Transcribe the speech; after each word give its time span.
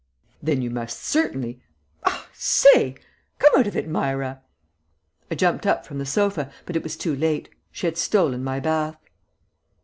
"Then 0.41 0.63
you 0.63 0.71
must 0.71 0.99
certainly 1.03 1.61
I 2.03 2.23
say! 2.33 2.95
Come 3.37 3.51
out 3.55 3.67
of 3.67 3.75
it, 3.75 3.87
Myra!" 3.87 4.41
I 5.29 5.35
jumped 5.35 5.67
up 5.67 5.85
from 5.85 5.99
the 5.99 6.07
sofa, 6.07 6.51
but 6.65 6.75
it 6.75 6.81
was 6.81 6.97
too 6.97 7.15
late. 7.15 7.49
She 7.71 7.85
had 7.85 7.97
stolen 7.99 8.43
my 8.43 8.59
bath. 8.59 8.97